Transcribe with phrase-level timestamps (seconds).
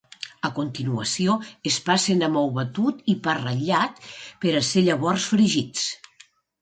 [0.47, 1.35] A continuació
[1.71, 4.01] es passen amb ou batut i pa ratllat
[4.47, 5.85] per a ser llavors fregits.